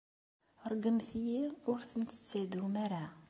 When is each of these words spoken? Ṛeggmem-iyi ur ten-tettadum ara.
Ṛeggmem-iyi 0.71 1.41
ur 1.71 1.79
ten-tettadum 1.89 2.73
ara. 2.85 3.05